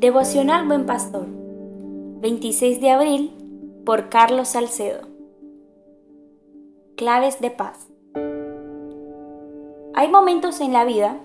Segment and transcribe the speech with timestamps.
[0.00, 3.32] Devocional Buen Pastor, 26 de abril,
[3.84, 5.08] por Carlos Salcedo.
[6.94, 7.88] Claves de paz.
[9.94, 11.16] Hay momentos en la vida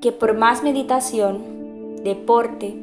[0.00, 2.80] que por más meditación, deporte,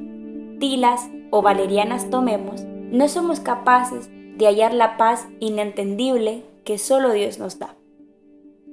[0.60, 7.40] tilas o valerianas tomemos, no somos capaces de hallar la paz inentendible que solo Dios
[7.40, 7.78] nos da.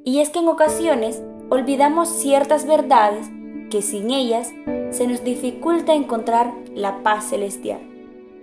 [0.05, 3.31] Y es que en ocasiones olvidamos ciertas verdades
[3.71, 4.51] que sin ellas
[4.91, 7.81] se nos dificulta encontrar la paz celestial.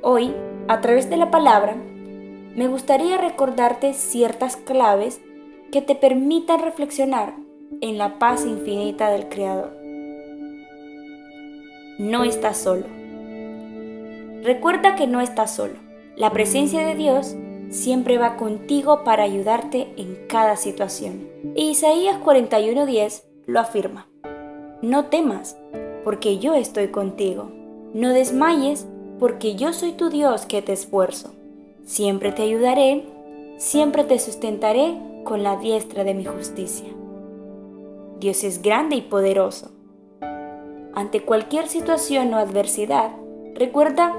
[0.02, 0.34] Hoy,
[0.68, 1.76] a través de la palabra,
[2.56, 5.22] me gustaría recordarte ciertas claves
[5.72, 7.36] que te permitan reflexionar
[7.82, 9.78] en la paz infinita del Creador.
[12.00, 12.86] No estás solo.
[14.44, 15.76] Recuerda que no estás solo.
[16.16, 17.36] La presencia de Dios
[17.70, 21.28] siempre va contigo para ayudarte en cada situación.
[21.56, 24.08] Isaías 41:10 lo afirma.
[24.82, 25.58] No temas,
[26.08, 27.52] porque yo estoy contigo.
[27.94, 28.88] No desmayes,
[29.20, 31.34] porque yo soy tu Dios que te esfuerzo.
[31.84, 33.04] Siempre te ayudaré,
[33.58, 36.88] siempre te sustentaré con la diestra de mi justicia.
[38.22, 39.72] Dios es grande y poderoso.
[40.94, 43.12] Ante cualquier situación o adversidad,
[43.54, 44.16] recuerda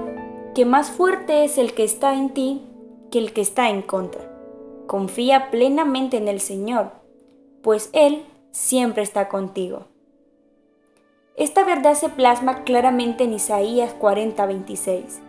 [0.53, 2.61] que más fuerte es el que está en ti
[3.09, 4.31] que el que está en contra.
[4.85, 6.91] Confía plenamente en el Señor,
[7.63, 9.87] pues Él siempre está contigo.
[11.39, 15.21] Esta verdad se plasma claramente en Isaías 40:26.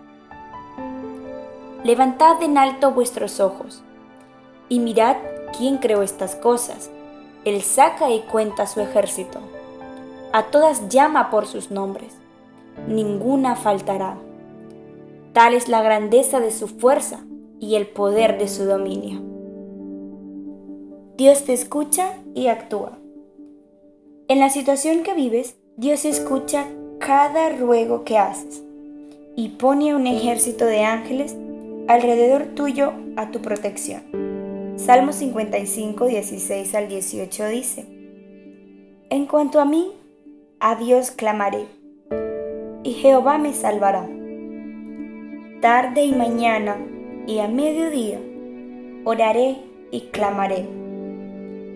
[1.84, 3.84] Levantad en alto vuestros ojos
[4.68, 5.16] y mirad
[5.56, 6.90] quién creó estas cosas.
[7.44, 9.38] Él saca y cuenta su ejército.
[10.32, 12.16] A todas llama por sus nombres.
[12.88, 14.18] Ninguna faltará.
[15.32, 17.20] Tal es la grandeza de su fuerza
[17.60, 19.22] y el poder de su dominio.
[21.16, 22.98] Dios te escucha y actúa.
[24.26, 26.66] En la situación que vives, Dios escucha
[26.98, 28.62] cada ruego que haces
[29.34, 31.34] y pone un ejército de ángeles
[31.88, 34.02] alrededor tuyo a tu protección.
[34.76, 37.86] Salmo 55, 16 al 18 dice,
[39.08, 39.92] En cuanto a mí,
[40.58, 41.64] a Dios clamaré,
[42.82, 44.06] y Jehová me salvará.
[45.62, 46.76] Tarde y mañana
[47.26, 48.20] y a mediodía
[49.06, 49.56] oraré
[49.90, 50.66] y clamaré,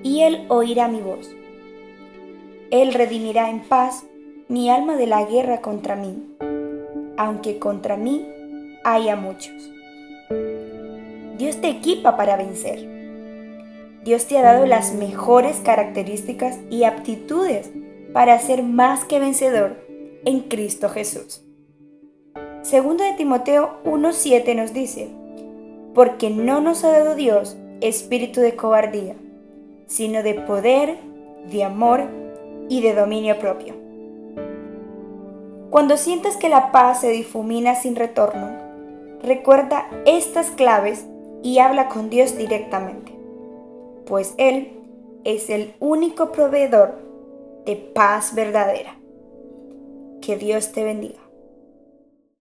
[0.03, 1.35] y Él oirá mi voz.
[2.75, 4.03] Él redimirá en paz
[4.49, 6.35] mi alma de la guerra contra mí,
[7.17, 8.27] aunque contra mí
[8.83, 9.71] haya muchos.
[11.39, 12.85] Dios te equipa para vencer.
[14.03, 17.71] Dios te ha dado las mejores características y aptitudes
[18.13, 19.77] para ser más que vencedor
[20.25, 21.45] en Cristo Jesús.
[22.63, 25.11] Segundo de Timoteo 1.7 nos dice,
[25.95, 29.15] porque no nos ha dado Dios espíritu de cobardía,
[29.87, 30.97] sino de poder,
[31.53, 32.24] de amor
[32.69, 33.75] y de dominio propio.
[35.71, 38.51] Cuando sientas que la paz se difumina sin retorno,
[39.23, 41.07] recuerda estas claves
[41.43, 43.13] y habla con Dios directamente,
[44.07, 44.73] pues Él
[45.25, 46.95] es el único proveedor
[47.67, 48.97] de paz verdadera.
[50.21, 51.24] Que Dios te bendiga.